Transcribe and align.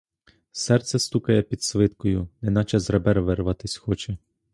Серце 0.51 0.99
стукає 0.99 1.41
під 1.41 1.63
свиткою, 1.63 2.27
неначе 2.41 2.79
з 2.79 2.89
ребер 2.89 3.21
вирватись 3.21 3.77
хоче. 3.77 4.17